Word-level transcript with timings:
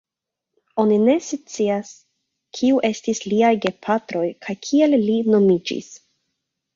Oni 0.83 0.95
ne 1.07 1.15
scias 1.25 1.91
kiu 2.59 2.79
estis 2.89 3.21
liaj 3.33 3.51
gepatroj 3.65 4.23
kaj 4.47 4.57
kiel 4.69 4.97
li 5.03 5.19
nomiĝis. 5.35 5.91